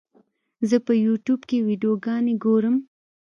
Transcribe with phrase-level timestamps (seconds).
[0.69, 2.75] زه په یوټیوب کې ویډیوګانې ګورم.